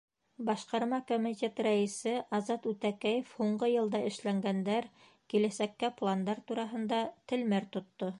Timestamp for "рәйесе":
1.67-2.13